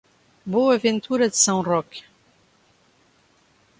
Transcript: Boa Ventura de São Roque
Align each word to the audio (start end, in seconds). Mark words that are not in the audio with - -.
Boa 0.43 0.79
Ventura 0.79 1.29
de 1.29 1.37
São 1.37 1.61
Roque 1.61 2.03